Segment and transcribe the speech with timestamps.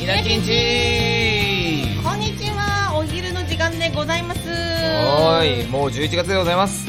[0.00, 2.96] イラキンチこんにちは。
[2.98, 4.40] お昼の時間でございます。
[4.40, 5.66] おーい。
[5.68, 6.88] もう11月でございます。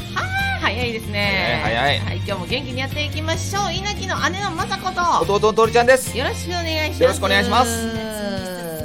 [0.62, 1.60] 早いですね。
[1.64, 2.00] 早い早い。
[2.00, 3.74] はい、今日も元気にやっていきましょう。
[3.74, 4.92] 稲城の姉の雅子
[5.26, 5.34] と。
[5.34, 6.18] 弟のとりちゃんです。
[6.18, 7.02] よろしくお願いします。
[7.02, 7.90] よろしくお願いします。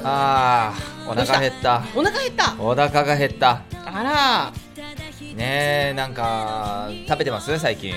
[0.05, 1.85] ああーお腹減った？
[1.95, 2.57] お腹減った。
[2.59, 3.63] お腹が減った。
[3.85, 4.53] あら。
[5.37, 7.57] ねえなんか食べてます？
[7.59, 7.95] 最近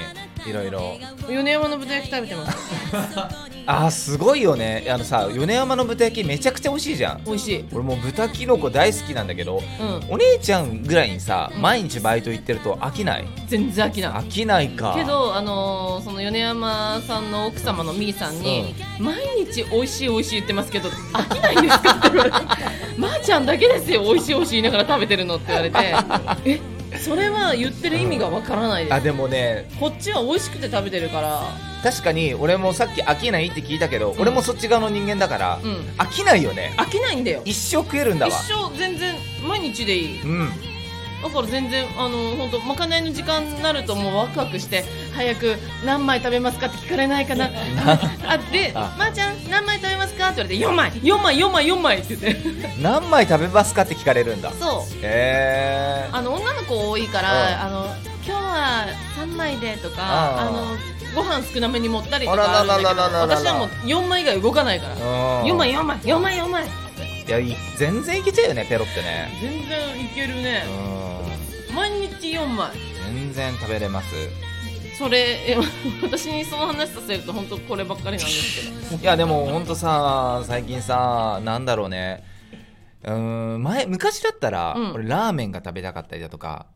[0.50, 0.98] いろいろ
[1.28, 2.58] 米山の豚焼き食べてます？
[3.70, 4.86] あーすごいよね。
[4.90, 7.24] あのさ米山の豚焼きめちゃくちゃ美味しいじゃん。
[7.26, 7.66] 美味しい。
[7.74, 10.14] 俺もう豚キノコ大好きなんだけどうん。
[10.14, 11.62] お姉ちゃんぐらいにさうん。
[11.62, 13.26] 毎日バイト行ってると飽きない？
[13.48, 14.12] 全然飽きない。
[14.12, 14.94] 飽きないか。
[14.98, 21.92] けど、あのーその米山さんの奥様のみーさんに、毎日美味しい美味しい言ってますけど飽きないんですか？
[21.92, 22.38] って言われて。
[22.98, 25.78] まーちゃんだけですよ美味しい美味しい言いながら食べてるのって言われて。
[26.46, 26.77] え？
[26.96, 29.70] それは言ってる意味がわからないです、あでもね。
[29.80, 31.44] こっちは美味しくて食べてるから。
[31.84, 34.20] 確かに俺もさっき飽きないって聞いたけど、ん。
[34.20, 35.72] 俺もそっち側の人間だから、うん。
[35.98, 36.74] 飽きないよね。
[36.78, 37.42] 飽きないんだよ。
[37.46, 39.16] 一生食えるんだ一わ生全然
[39.48, 40.22] 毎日でいい。
[40.22, 40.50] うん。
[41.24, 44.86] だから全然あの本当まかないの時間になるともうワクワクして
[45.16, 47.46] 早く何枚食べますかって聞かれないかな。
[47.46, 48.96] あであ。
[48.98, 51.18] まー、ちゃん何枚食べますかって言われて4枚。
[51.18, 52.82] 4枚4枚4枚って言って。
[52.82, 54.52] 何枚食べますかって聞かれるんだ。
[54.52, 54.98] そう。
[55.02, 57.24] へえあの女の子多いかうん。
[57.24, 57.86] ら、あの
[58.26, 58.86] 今日は
[59.18, 60.78] 3枚でとか、あの
[61.16, 64.96] ご飯少なめに盛ったりとか私はもう4枚以外動かないから。
[65.44, 66.66] 4枚4枚4枚4枚。
[66.66, 69.30] いやい全然いけちゃうよねペロってね。
[69.42, 70.64] 全然いけるね。
[71.70, 71.76] うん。
[71.76, 72.72] 毎日4枚。
[73.06, 74.08] 全然食べれます。
[74.98, 75.20] それ
[75.52, 75.58] え
[76.02, 79.02] 私にその話させると本当こればっかりなんですけど。
[79.02, 82.24] いやでもほんとさ最近さなんだろうね
[83.04, 84.94] うーん前昔だったら、うん。
[84.94, 86.68] 俺ラーメンが食べたかったりだとか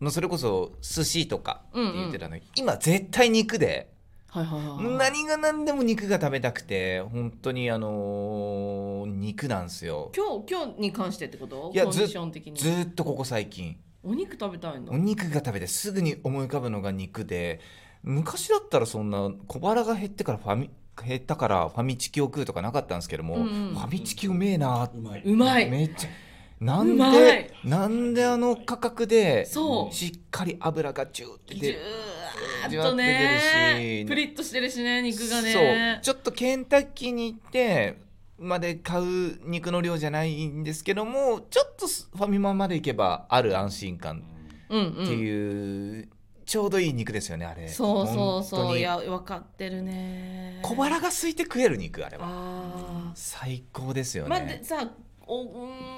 [0.00, 3.92] まあそれこそ寿司とかって言ってたのに、今絶対肉で
[4.28, 10.10] はいはいはい何が何でも肉が食べたくて本当にあのー肉なんですよ。
[10.16, 11.70] 今日今日に関してってこと？
[11.74, 12.58] いやコンディション的に。
[12.58, 13.76] ずーっとここ最近。
[14.04, 17.60] お肉食べたいんだお肉が食べてすぐに思い浮かぶのが肉で
[18.02, 20.70] 昔だったらそんな小腹が減ってからファミ
[21.06, 23.74] 減ったからファミチキを食うとかなかったんですけども、うんうん。
[23.74, 25.22] ファミチキうめえなうまい。
[25.24, 25.70] うまい。
[25.70, 26.10] めっちゃ
[26.60, 29.94] なんでなんであの価格でそう。
[29.94, 34.08] しっかり油がジューってジュ出るーっとねじわって出るし。
[34.08, 35.42] プリッとしてるしね肉がそう。
[35.42, 37.98] ねちょっとケンタッキーに行って
[38.38, 44.24] まで買う肉の量じゃないんですけどもちょっとファミマまで行けばある安心感
[44.68, 46.08] うんうんっていう、
[46.44, 47.68] ちょうどいい肉ですよねあれ。
[47.68, 48.78] そうそうそう。
[48.78, 50.60] いや分かってるね。
[50.62, 52.26] 小腹が空いて食える肉あれは。
[52.28, 54.90] あ最高ですよあね、まあでさ
[55.26, 55.48] お,、うん、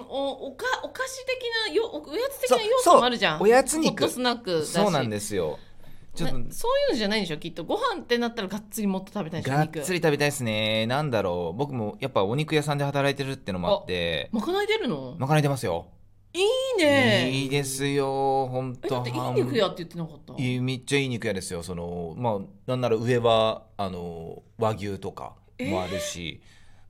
[0.09, 3.41] おおかお菓子的なよおおやつ的な要素もあるじゃん。
[3.41, 4.09] おやつ肉。
[4.09, 5.59] スナックそうなんですよ。
[6.15, 7.65] ちょっとなそういうのじゃないんでしょきっと。
[7.65, 10.87] ご飯ってなったらがっつりもっと食べたいでしょがっ肉つり食べたいですね。
[10.87, 11.59] なんだろう。
[11.59, 14.28] 僕もやっぱお肉屋さんで働いてるってのもあって。
[14.31, 15.16] まかない出るの？
[15.19, 15.87] まかない出ますよ
[16.34, 17.31] いいね。
[17.31, 18.89] いいですよ本当。
[18.89, 20.43] えだっていい肉屋って言ってなかった？
[20.43, 21.62] いいめっちゃいい肉屋ですよ。
[21.62, 26.41] そのまあなんなら上はあの和牛とかもあるし、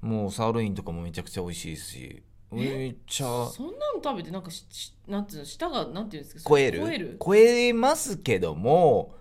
[0.00, 5.44] もうサーロインとかもめちゃくちゃ美味しいしめっちゃそんなの食べてなんかししなんていうの？
[5.44, 6.42] 舌がなんていうんですか？
[6.48, 6.80] 超える？
[6.80, 7.18] 超える？
[7.22, 9.14] 超えますけども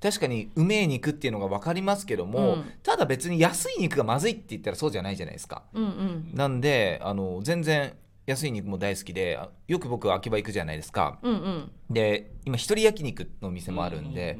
[0.00, 2.64] 確かにうめえ肉っていうのが分かりますけども、うん。
[2.82, 5.64] ただ別に安い肉がまずいって言ったらそうじゃないじゃないですか。
[5.74, 6.30] うんうん。
[6.32, 7.92] なんであの全然
[8.26, 11.18] 安い肉も大好きであよく僕秋葉行くじゃないですか。
[11.22, 11.70] うんうん。
[11.88, 14.38] で今一人焼肉の店もあるんで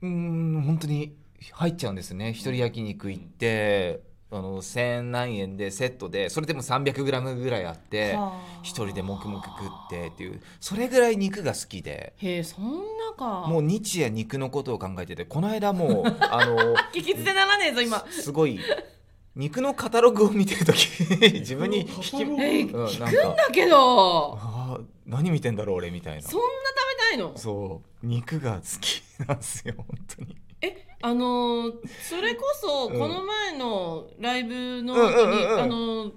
[0.00, 1.16] うーん本当に
[1.52, 2.30] 入っちゃうんですね。
[2.30, 4.00] 一人焼肉行って
[4.30, 8.60] あの千何円でセットでそれでも 300g ぐらいあってはあ。
[8.62, 10.40] 一人で黙々食ってっていう。
[10.60, 12.12] それぐらい肉が好きで。
[12.18, 12.80] へえそんな
[13.16, 13.48] か。
[13.48, 18.06] もう日夜肉のことを考えててこの間もうあの 聞き捨てならねえぞ今。
[18.10, 18.60] すごい
[19.38, 20.88] 肉のカタログを見てる時
[21.40, 23.06] 自分に引き、えうん、聞か。
[23.06, 24.36] くんだけど。
[24.36, 26.22] あー何見てんだろう俺みたいな。
[26.22, 27.38] そんな食べたいの？
[27.38, 29.86] そう肉が好きなんですよ本
[30.16, 30.36] 当に。
[31.00, 32.98] あのーそれこそうん。
[32.98, 35.60] この前のライブのうんうん後に、うんうん。
[35.60, 36.12] あのー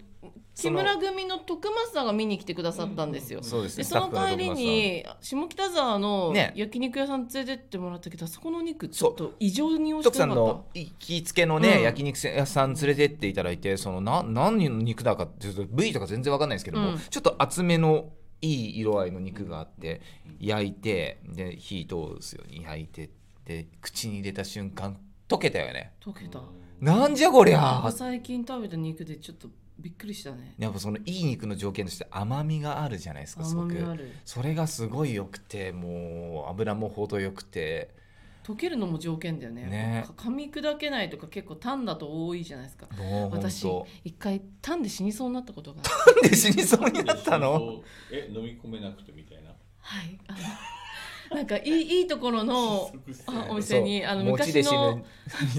[0.62, 3.42] 木村組の徳増が見に来てくださったんですよ。
[3.44, 3.84] そうですね。
[3.84, 10.52] でその帰りに下北沢のね焼肉屋さん連れてってもらったけど、あそこのお肉ちょっと異常に美味し徳さくなんかった。
[10.54, 11.82] の行きつけのね、うん。
[11.84, 17.00] 焼肉屋さん連れてっていただいてそのな何の肉だかっていうと部位とか全然わかんないですけども、うん。
[17.00, 18.10] ちょっと厚めの
[18.42, 20.02] いい色合いの肉があって
[20.40, 23.10] 焼いてで火通すように焼いて
[23.46, 24.98] で口に入れた瞬間
[25.28, 25.94] 溶けたよね。
[26.04, 26.42] 溶けた。
[26.80, 27.92] なんじゃこりゃ。
[27.92, 29.48] 最近食べた肉でちょっと
[29.82, 30.56] びっくりしたね。
[30.58, 33.72] やっぱそのいい肉の条件として甘みがあるじゃないですかすごく。
[33.74, 34.12] 甘みある。
[34.26, 38.00] それがすごい良くてもう油も程よくて。
[38.44, 39.66] 溶けるのも条件だよね。
[39.66, 40.04] ね。
[40.08, 42.88] か噛み砕けないとか結構タンだと多いじゃないですか。
[42.98, 47.84] もう本私当一回タンで死にそうになったことがあってなんで死にそうになったの？
[48.12, 49.52] え飲み込めなくてみたいな？
[49.80, 50.40] はいあの
[51.38, 52.92] なんかいいいいところの
[53.28, 55.02] あお店にあの昔の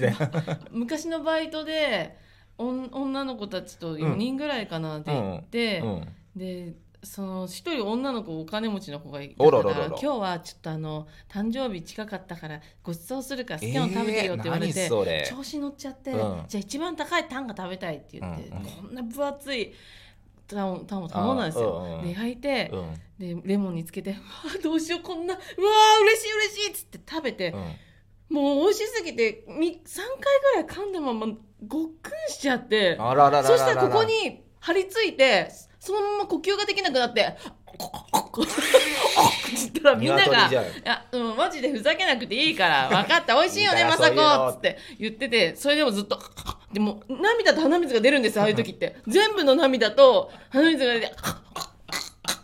[0.70, 2.18] 昔のバイトで
[2.58, 6.08] 女の子たちと4人ぐらいかなで行って、うん。
[6.36, 14.72] でその一人女の子お金持ちの子がいたあから今日はちょっとあの誕生日近かったからご馳走するから好きなの食べてよって言われえー
[15.04, 16.44] て、調子乗っちゃって、うん。
[16.46, 18.56] じゃあ一番高いタンが食べたいって言って、うん。
[18.58, 19.72] うんこんな分厚い
[20.46, 21.80] タンをタンを頼んだんですよ。
[21.80, 21.98] あうん。
[21.98, 22.04] うん。
[22.04, 23.42] で焼いて、うん。
[23.42, 24.14] でレモンにつけて「う
[24.46, 28.36] わーどうしようこんなうわー嬉しい嬉しい」っつって食べて、うん。
[28.36, 31.26] もう美味しすぎてみ3回ぐらい噛んだまま
[31.66, 37.36] ごっくんしちゃってあらららららそしたらここに張り付いてそのまま呼吸ができなくなって
[37.66, 38.52] 「ココココ」って
[39.54, 40.52] 言ったらみんながい
[40.84, 46.18] や、うん、マジでふざけなくていいから分かった美味しいよねまさこっつって言っててそれでもずっと
[46.72, 51.16] でも涙と鼻水が出るんですよああいう時って全部の涙と鼻水が出てって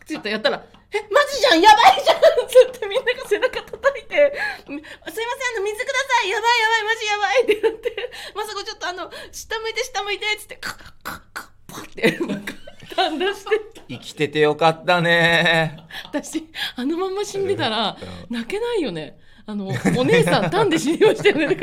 [0.09, 4.33] 言ってやったら「えマジじゃんやばいじゃん!」つってみんなが背中叩いて
[4.65, 12.55] 「すいませんあの水くださいやばいやばいマジやばい」ってなって「まさこちょっとあの下向いて下向いて」つってカッカッカッパってなんか
[12.97, 16.47] 旦那して生きててよかったね私
[16.77, 17.97] あのまま死んでたら
[18.31, 21.57] 泣けないよねあのお姉さんタンで死にましたよね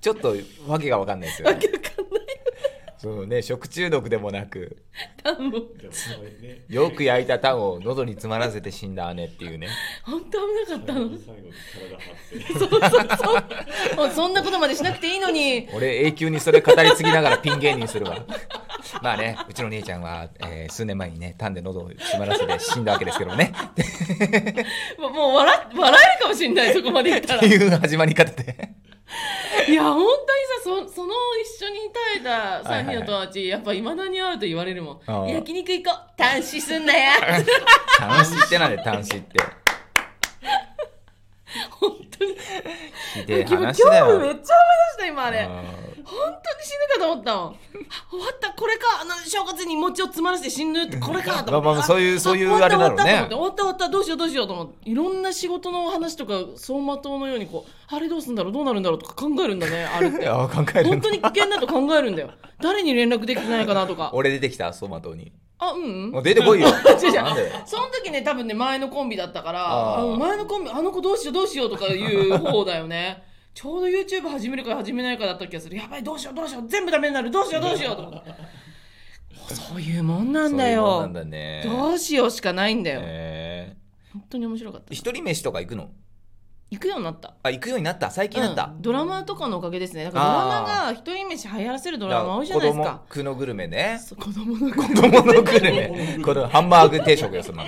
[0.00, 0.34] ちょっと
[0.66, 1.60] わけがわかんないですよね
[3.02, 4.76] そうね食中毒でもなく。
[5.24, 6.62] タンもでもそれね。
[6.68, 9.66] よく焼いたタンを喉に詰まらせて死んだ姉っていうね。
[10.04, 11.08] 本当危なかったの？
[11.18, 13.96] 最後に体張ってそうそうそう。
[13.96, 15.68] もうそんなことまでしなくていいのに。
[15.74, 18.24] 俺永久にそれ語り継ぎながらピン芸人するわ。
[19.02, 23.52] まあねうちの姉ちゃんは、えー数年前にねタンで喉を詰まらせて死んだわけですけどもね。
[24.98, 27.38] も うもう笑笑えるかもしれないそこまで言ったら。
[27.38, 28.70] っていう始まり方で
[29.68, 30.08] いや本当に
[30.84, 35.28] さそその一緒に耐えた3人の友達、やっぱいまだに会うと言われるもん。
[35.28, 35.96] 焼肉行こう。
[36.16, 37.12] 単視すんなや。
[37.98, 39.40] 端子ってなんで端子って。
[41.70, 42.36] 本当に。
[43.26, 44.18] 今話だよ。
[44.20, 44.44] 日めっちゃ思い出し
[44.98, 45.48] た今あれ
[46.02, 47.46] に死ぬかと思ったもん。
[47.46, 47.54] あ
[48.10, 48.52] 終わった。
[48.52, 49.00] これか。
[49.00, 50.98] あの正月に餅を詰まらせて死ぬって。
[50.98, 51.50] これかと思って。
[51.50, 53.26] まあまあそういうあそういう終わったあれだろうね。
[53.30, 53.88] 終わった終わった。
[53.88, 54.90] どうしようどうしようと思って。
[54.90, 59.84] いろんな仕事の話とか走馬灯のようにこうあれどうすんだろうどうなるんだろうとか考えるんだね。
[59.84, 60.88] あれっていや考える。
[60.88, 62.30] 本当に危険だと考えるんだよ。
[62.60, 64.10] 誰に連絡できてないかなとか。
[64.14, 65.32] 俺出てきた走馬灯に。
[65.58, 66.22] あうんうん。
[66.22, 66.68] 出てこいよ。
[66.68, 67.62] 違う違う。
[67.66, 73.22] その時ね多分ね前のコンビだったから前のコンビあの子どうしようどうしようとかいう方だよね
[73.54, 75.76] ちょうど YouTube 始めるか始めないかだった気がする。
[75.76, 77.30] やばいどうしようどうしよう全部ダメになる。
[77.30, 78.30] どうしようどうしようと思って。
[79.54, 81.62] そういうもんなんだそういうもんよなんだね。
[81.66, 83.76] どうしようしかないんだよ、え
[84.12, 84.90] 本当に面白かった。
[84.90, 85.90] ー一人飯とか行くの？
[86.70, 87.34] 行くようになった。
[87.42, 88.10] あ行くようになった？
[88.10, 88.82] 最近なった、うん。
[88.82, 90.04] ドラマとかのおかげですね。
[90.04, 94.00] だからドラマが一人飯流行らせるドラマ多いじゃないです子か供区のグルメね。
[94.08, 96.18] 子供の子供のグルメ。
[96.24, 97.64] このハンバーグ定食よその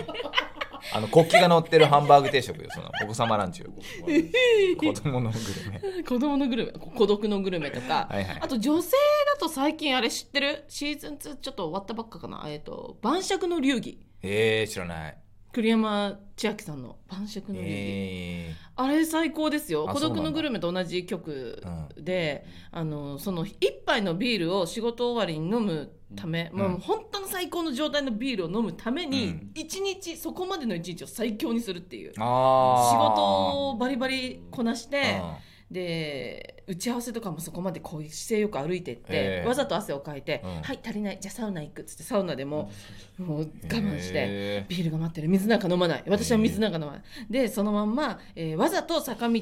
[0.93, 3.71] あの国旗が乗ってるハンバーグ定食よそのお子様ランチよ
[4.79, 6.03] 子供のグルメ。
[6.03, 8.39] 子供のグルメ孤独のグルメとか、はいはい。
[8.41, 8.91] あと女性
[9.35, 10.65] だと最近あれ知ってる？
[10.69, 12.45] シーズン2ちょっと終わったばっかかな。
[12.47, 14.01] えっ、と晩酌の流儀。
[14.23, 15.17] えー、知らない。
[15.55, 19.87] 栗山千明さんの晩酌の流儀、えあれ最高ですよ。
[19.87, 21.63] 孤独のグルメと同じ曲
[21.97, 26.59] で、あのその一杯のビールを仕事終わりに飲むため、うん。
[26.59, 29.51] もう本当の最高の状態のビールを飲むためにうん。
[29.55, 32.11] 一日そこまでの一日を最強にするっていう。
[32.11, 35.39] ー、仕あ事をバリバリこなして、あ
[35.71, 39.49] で打ち合わせとかもそこまでこういう姿勢よく歩いてって、ええ。
[39.49, 40.63] わざと汗をかいて「うん。
[40.63, 42.71] はい足りないじゃあサウナ行く」っつってサウナでも
[43.19, 44.15] もう我慢して。
[44.17, 44.67] え。
[44.69, 45.29] ビールが待ってる。
[45.29, 46.05] 水なんか飲まない。
[46.09, 49.41] 私は水なんか飲まない、でそのまんま、えーわざと坂道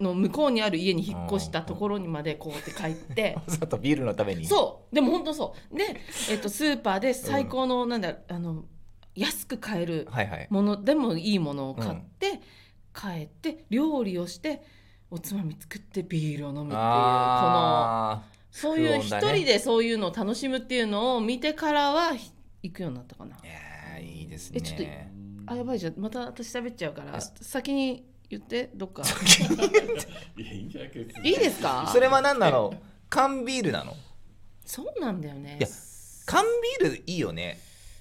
[0.00, 3.34] の向こうにある家に引っ越したところにまでこうやって帰って。
[3.34, 4.44] ー、 わざとビールのために。
[4.46, 4.94] そう。
[4.94, 5.76] でも本当そう。
[5.76, 5.96] で、
[6.30, 8.64] えっとスーパーで最高の、なんだあの
[9.14, 10.08] 安く買える
[10.48, 12.40] ものでもいいものを買って、
[12.94, 14.62] 帰って料理をして
[15.14, 23.36] おつまみ作ってビールを飲むっていうこのあそういう一人でそういうのを楽しむっていうのを見てからはひ行くようになったかな。
[23.36, 25.12] ーいやーいいですえちょっとね
[25.44, 25.94] あやばいじゃん。
[25.98, 27.20] また私喋っちゃうからあ。
[27.20, 29.02] 先に言ってどっか。
[29.02, 31.90] いやいですか？
[31.92, 32.72] それは何なの？
[33.10, 33.94] 缶ビールなの？
[34.64, 35.58] そうなんだよね。
[35.60, 35.68] いや
[36.24, 36.44] 缶
[36.80, 37.58] ビールいいよね。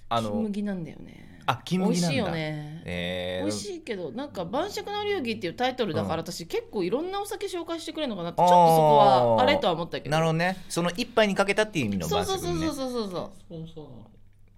[0.07, 2.09] あの金麦なんだよねあ金麦なんだ。
[2.09, 2.81] 美味しいよね。
[2.85, 6.19] えー、美味しいけどなんか「晩酌の流儀」っていうタイトルだから、うん。
[6.21, 10.11] 私結構いろんなお酒紹介してくれるのかなってちょっとそこはあれとは思ったけど。
[10.11, 10.57] なるほどね。
[10.69, 12.67] その一杯にかけたっていう意味のそう晩酌ね。
[12.67, 13.81] そうそうそうそうそうそ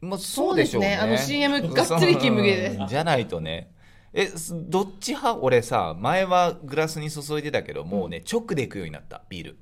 [0.01, 0.05] う。
[0.05, 0.97] まあそうでしょうね。
[0.99, 1.13] そうね。
[1.13, 2.79] あの CM がっつり金麦で。
[2.87, 3.71] じゃないとね。
[4.13, 5.39] えすどっち派？
[5.41, 9.23] 俺さ前はグラスに注いでたけどもうね直でいくようになった。
[9.29, 9.57] ビール。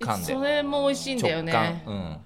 [0.00, 0.34] 缶で。
[0.34, 1.82] それも美味しいんだよね。
[1.86, 2.18] うん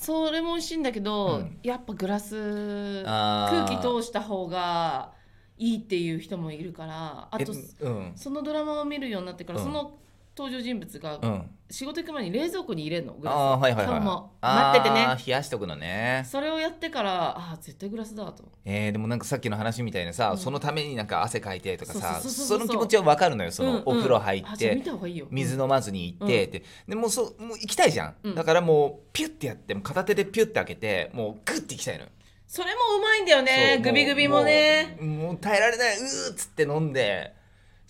[0.00, 1.58] それも美味しいんだけど、うん。
[1.62, 3.66] やっぱグラスあー。
[3.66, 5.12] 空気通した方が
[5.58, 8.12] いいっていう人もいるからあとえうん。
[8.16, 9.64] そのドラマを見るようになってから、うん。
[9.66, 9.98] その
[10.36, 11.50] 登場人物がうん。
[11.72, 13.34] 仕事行く前に冷蔵庫に入れるのグラス。
[13.34, 14.00] ああはいはいはい。
[14.00, 15.06] 待っててね。
[15.24, 16.24] 冷やしとくのね。
[16.26, 18.42] それをやってからああ絶対グラスだと。
[18.64, 20.38] えー、でもなんかさっきの話みたいなさ、うん。
[20.38, 25.26] そのためになんか汗かいてとかさそうそうそうそうその気持ちは分かるのよその、お風呂入っあじゃあ見てた方がいいよ。
[25.30, 28.34] 水飲まずに行ってって、でもうそもう行きたいじゃん、うん。
[28.34, 32.10] だからもうピュッてやってもう片手でピュッて開けてもうグッて行きたいのよ。
[32.48, 34.96] それもうまいんだよねグビグビもね。
[35.00, 37.38] もうもう耐えられないうーっつって飲んで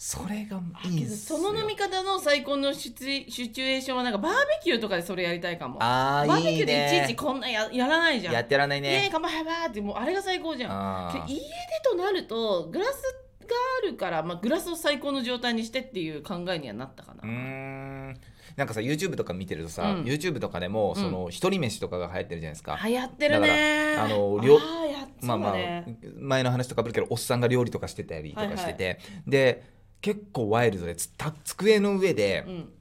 [0.02, 5.76] それがいいんすそよの飲み方の最高のシチュシチュエーションはなんかバーベキューとかでそれやりたいかも。
[5.78, 8.32] あーいいバーベキューでいちいちねこんなややらないじゃん。
[8.34, 9.10] やってらんないね。
[9.12, 11.28] 乾杯はーってもうあれが最高じゃん。
[11.28, 11.44] 家で
[11.84, 13.02] となるとグラス
[13.42, 18.20] があるから、まあ、グラスを最高の状態にしてっていう考えにはなったかな、うーん。
[18.56, 20.04] なんかさ YouTube とか見てるとさ、うん。
[20.04, 21.02] YouTube とかでもうん。
[21.02, 23.48] その一人飯とかが流行ってるじゃないですか、流行ってるね。
[23.96, 30.96] だからあの両あーやまあまあね前の話とかぶるけどおっさんが料理とかしてたりとかしてて、で結構ワイルドで
[31.44, 32.72] 机の上で、うん。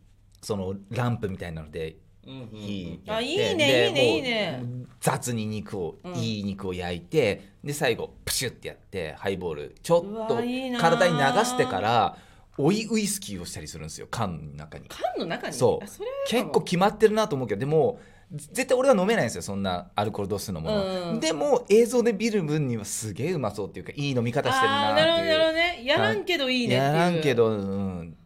[0.41, 2.59] そのランプみたいなのでうんうんうん。
[2.59, 4.63] いいねでいいねいいね。
[5.01, 6.13] 雑に肉を、うん。
[6.15, 10.35] いい肉を焼いてで最後プシュってやってハイボールちょうっと
[10.79, 12.17] 体に流してから
[12.57, 14.87] 追いウイスキーをしたりするんですよ缶の中に。
[14.87, 15.53] 缶の中に？
[15.53, 15.85] そう。
[16.29, 17.99] 結構決まってるなと思うけどでも
[18.31, 25.81] 絶対俺は飲めないんですよそんなアルコール度数のもの、うんでも映像で見る分にはすげえうまそうっていうかいい飲み方してるあなってーなるほどなるほいうどね。
[25.83, 26.93] やらんけどいいねっていう。
[26.93, 28.17] やらんけど、うん、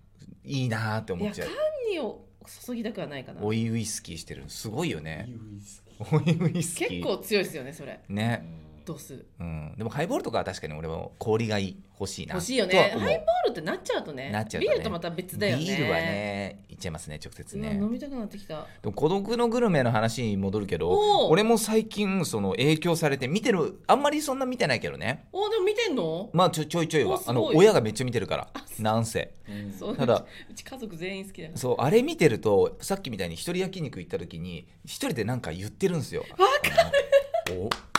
[0.43, 1.47] いいなって思っちゃう。
[1.47, 2.25] いや缶にを
[2.65, 3.41] 注ぎたくはないかな。
[3.41, 6.89] 追いウイスキーしてるすごいよいねいウイスキ追いウイスキー。
[6.89, 7.99] 結構強いですよねそれ。
[8.09, 8.43] ーね
[8.85, 12.35] 度数うん、でもハイボールとかは確かに俺も氷がいい欲しいな。
[12.35, 12.75] 欲しいよね。
[12.77, 13.09] ハイボー
[13.47, 14.29] ルってなっちゃうとね。
[14.29, 14.73] なっちゃうとね。
[14.73, 15.63] ビールとまた別だよね。
[15.63, 17.77] ビールはねいっちゃいますね直接ね。
[17.79, 18.65] 飲みたくなってきた。
[18.81, 25.27] でも孤独のグルメの話に戻るけど俺も最近その影響されて見てるあんまりそんな見てないけどね。
[25.31, 26.29] おでも見てんの？
[26.33, 27.21] まあちょちょいちょいは。
[27.25, 28.47] あの親がめっちゃ見てるから。
[28.79, 29.33] なんせ。
[29.47, 29.95] うんそう。
[29.95, 36.25] ただうち家族全員好きだよそうあれ見てるとさっきみたいに一人焼肉行った時に一人でなんか言ってるんですよ。
[36.31, 37.61] わかる。
[37.61, 37.69] お？
[37.69, 37.92] 焼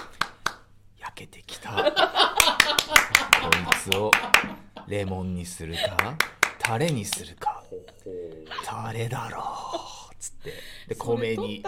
[1.14, 1.71] けてきた。
[1.71, 1.92] こい
[3.90, 4.11] つを
[4.88, 6.16] レモンにするか
[6.59, 7.62] タレにするか。
[8.64, 9.38] タレだろ
[10.11, 10.14] う。
[10.18, 10.52] つって。
[10.88, 11.62] で米に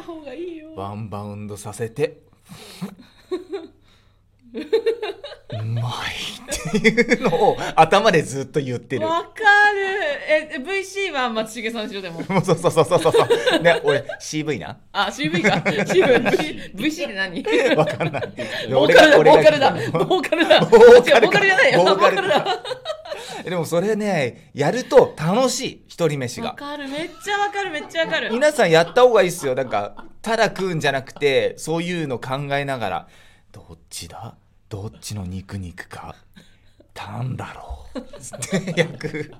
[0.75, 2.19] ワンバウンドさせて。
[4.53, 4.59] う
[5.65, 9.07] まいっていうのを頭でずっと言ってる。
[9.07, 9.37] わかる。
[10.29, 12.21] え VC は松重さんしろでも。
[12.29, 13.11] もうそうそうそうそうそ
[13.57, 13.61] う。
[13.61, 14.79] ね俺 CV な？
[14.93, 17.77] あ CV か CV VC って何？
[17.77, 18.23] わかんない
[18.71, 19.71] ボーカルだボーカルだ。
[20.05, 20.61] ボーカルだ。
[20.61, 21.85] ボーカルボーカルじゃないよ。
[21.85, 22.47] ボーカルだ。
[23.45, 26.89] でもそれねやると楽しい一人飯わがかる。
[26.89, 27.71] めっちゃわかる。
[27.71, 28.31] めっちゃわかる。
[28.31, 29.55] 皆さんやった方がいいっすよ。
[29.55, 33.09] なんかただ食うんじゃなくてそういうの考えながら。
[33.53, 34.35] どっちだ？
[34.68, 36.16] どっちの肉肉か。
[36.94, 38.20] なんだろう。
[38.20, 39.32] つって焼く。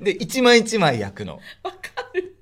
[0.00, 1.40] で一枚一枚焼くの。
[1.62, 1.78] わか
[2.14, 2.36] る。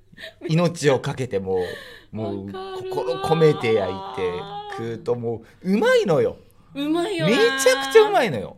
[0.47, 1.63] 命をかけても
[2.11, 4.31] うもう心込めて焼いて
[4.71, 6.37] 食うともううまいのよ。
[6.73, 8.57] うまいよめなちゃくちゃうまいいのよ。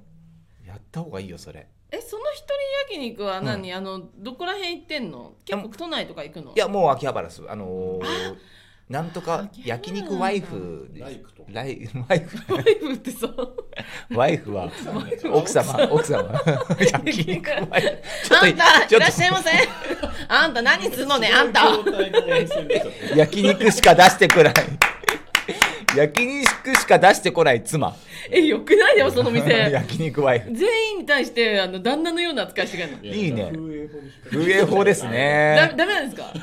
[0.65, 1.67] やった方がいいよそれ。
[1.91, 2.43] えその一
[2.87, 5.33] 人焼肉は何、あのどこら辺行ってんの？
[5.45, 6.53] 結構都内とか行くの？
[6.55, 7.43] いやもう秋葉原です。
[7.47, 8.03] あのー
[8.93, 10.87] なんとか焼肉ワイフ。
[10.95, 13.27] ライクとライワイフワイフってさ
[14.11, 14.71] ワイフは
[15.33, 16.39] 奥様奥様。
[16.79, 18.35] 焼肉ワイフ。
[18.35, 19.49] あんたいらっしゃいませ。
[20.27, 21.63] あんた何すんのねあんた。
[23.15, 24.53] 焼肉しか出してこない
[25.97, 27.95] 焼肉しか出してこない妻。
[28.31, 29.51] えよくないよその店。
[29.71, 33.51] 焼肉ワイフ全員に対してあの旦那のような扱いしてくれるのいいね
[34.31, 36.33] 風営法ですだねダメなんですか？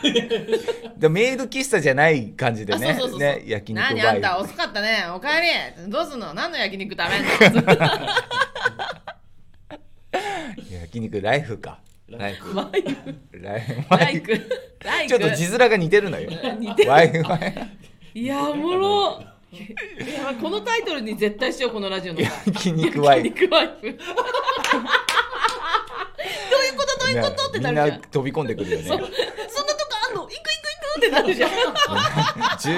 [0.97, 2.90] でメイド喫茶じゃない感じでね。
[2.90, 3.28] あそうそうそうそう。
[3.28, 5.04] ね焼肉ワイフ何あんた遅かったね。
[5.14, 5.90] おかえり。
[5.90, 6.33] どうすんの？
[6.35, 7.62] 何の焼肉食べんの？
[10.80, 11.78] 焼肉ライフか。
[12.09, 12.57] ライフ。
[12.57, 12.97] ワイフ。
[13.40, 13.85] ライフ。
[13.97, 14.33] ライク
[14.85, 16.28] ライクちょっと字面が似てるのよ。
[16.59, 16.90] 似てる。
[16.90, 17.23] ワイフ。
[17.28, 17.61] ワイフ。
[18.12, 19.57] いやおもろい
[20.12, 22.26] やこのタイトルに絶対しようこのラジオの回。
[22.47, 23.97] 焼肉ワイフ焼肉ワイフどういう
[26.76, 26.99] こと？
[27.00, 27.49] どういうこと？
[27.49, 28.00] ってみなんるじゃん。
[28.00, 28.85] な飛び込んでくるよね。
[28.85, 29.16] そそんなとこ
[30.09, 30.23] あんの？
[30.23, 30.47] 行く行く行
[30.95, 31.50] くってなるじゃん。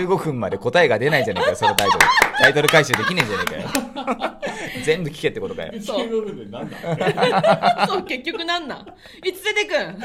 [0.07, 2.05] 15分まで答えが出ないじゃねえかよそのタイトル。
[2.41, 4.39] タイトル回収できねえじゃねえかよ。
[4.85, 5.73] 全部聞けってことかよ。
[5.83, 6.07] そう。
[6.07, 7.87] 15分でなんだ。
[7.87, 8.87] そう結局なんなん？
[9.25, 10.01] いつ出てくん？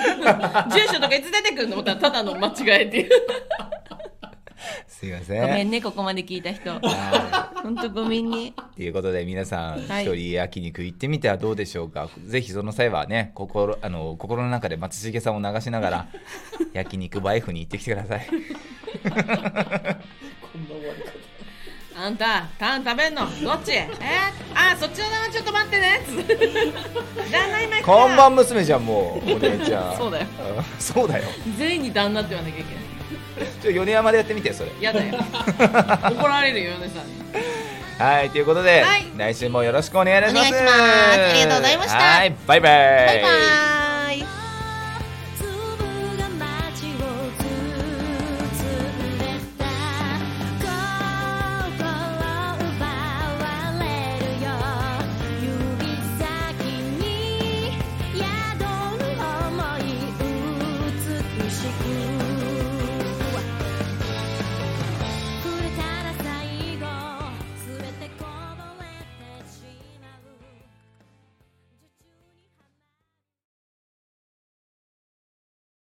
[0.70, 1.76] 住所とかいつ出てくんの？
[1.76, 3.10] 思ったらただの間違えっていう
[4.88, 5.42] すいません。
[5.42, 6.70] ごめんねここまで聞いた人。
[6.70, 8.48] は本当ごめんね。
[8.48, 16.08] いということで皆さんはい一人焼肉行ってみてはどうでしょうか、ぜひその際はね心あの心の中で松重さんを流しながら
[16.74, 18.28] 焼肉バイフに行ってきてください。
[18.28, 21.18] こんな終わり方
[22.00, 23.22] あんたタン食べんの？
[23.42, 23.72] どっち？
[23.72, 23.90] え？
[24.54, 26.00] あそっちの名前ちょっと待ってね。
[27.32, 29.98] 旦那今看板娘じゃんもうお姉ちゃん。
[29.98, 30.28] そうだよ。
[30.58, 30.64] うん。
[30.80, 31.24] そうだよ。
[31.58, 32.84] 全員に旦那って言わなきゃいけない
[33.74, 34.72] ちょ米山でやってみてそれ。
[34.80, 35.16] やだよ。
[36.12, 37.08] 怒られるよ米さん。
[37.08, 37.18] に
[38.00, 39.06] はいということで、はい。
[39.16, 40.50] 来週もよろしくお願いいたします。
[40.50, 40.82] お願いします。
[41.30, 41.98] ありがとうございました。
[41.98, 42.72] はいバイバイ。
[43.08, 43.87] バイバーイ